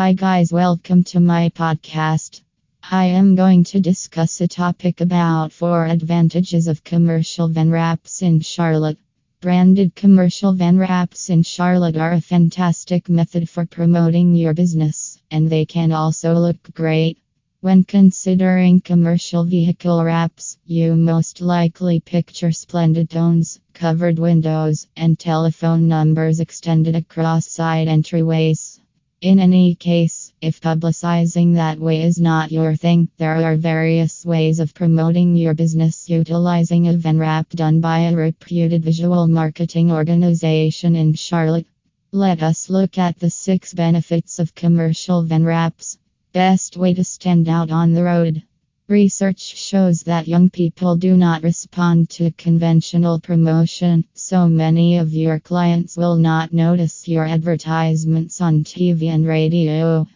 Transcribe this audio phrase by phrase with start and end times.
[0.00, 2.42] Hi, guys, welcome to my podcast.
[2.88, 8.38] I am going to discuss a topic about four advantages of commercial van wraps in
[8.38, 8.96] Charlotte.
[9.40, 15.50] Branded commercial van wraps in Charlotte are a fantastic method for promoting your business, and
[15.50, 17.18] they can also look great.
[17.60, 25.88] When considering commercial vehicle wraps, you most likely picture splendid tones, covered windows, and telephone
[25.88, 28.77] numbers extended across side entryways.
[29.20, 34.60] In any case, if publicizing that way is not your thing, there are various ways
[34.60, 40.94] of promoting your business utilizing a van wrap done by a reputed visual marketing organization
[40.94, 41.66] in Charlotte.
[42.12, 45.98] Let us look at the six benefits of commercial van wraps.
[46.32, 48.44] Best way to stand out on the road.
[48.88, 55.38] Research shows that young people do not respond to conventional promotion, so many of your
[55.38, 60.06] clients will not notice your advertisements on TV and radio.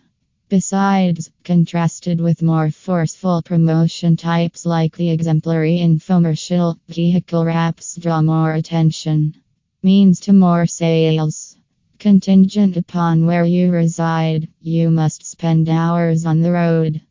[0.48, 8.54] Besides, contrasted with more forceful promotion types like the exemplary infomercial, vehicle wraps draw more
[8.54, 9.34] attention.
[9.82, 11.58] Means to more sales.
[11.98, 17.02] Contingent upon where you reside, you must spend hours on the road.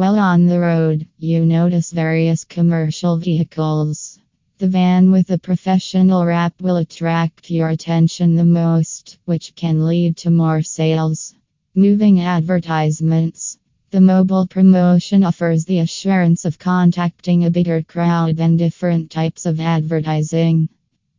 [0.00, 4.18] While on the road, you notice various commercial vehicles.
[4.56, 10.16] The van with a professional wrap will attract your attention the most, which can lead
[10.16, 11.34] to more sales.
[11.74, 13.58] Moving advertisements.
[13.90, 19.60] The mobile promotion offers the assurance of contacting a bigger crowd than different types of
[19.60, 20.70] advertising.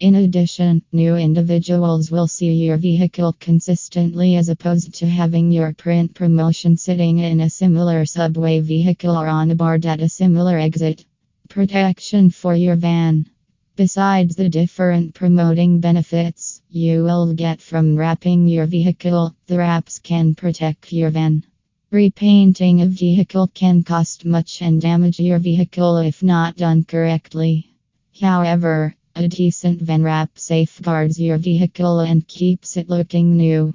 [0.02, 6.16] In addition, new individuals will see your vehicle consistently as opposed to having your print
[6.16, 11.06] promotion sitting in a similar subway vehicle or on a board at a similar exit.
[11.50, 13.28] Protection for your van.
[13.76, 20.34] Besides the different promoting benefits you will get from wrapping your vehicle, the wraps can
[20.34, 21.44] protect your van.
[21.92, 27.76] Repainting a vehicle can cost much and damage your vehicle if not done correctly.
[28.20, 33.74] However, a decent van wrap safeguards your vehicle and keeps it looking new.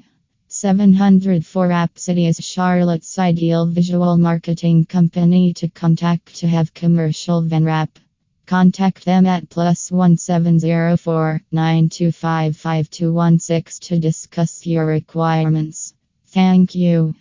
[0.48, 7.64] 704 Wrap City is Charlotte's ideal visual marketing company to contact to have commercial van
[7.64, 7.98] wrap.
[8.46, 15.94] Contact them at plus 1704 925 5216 to discuss your requirements.
[16.28, 17.14] Thank you.